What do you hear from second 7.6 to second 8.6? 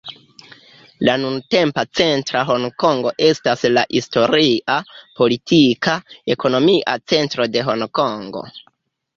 Honkongo.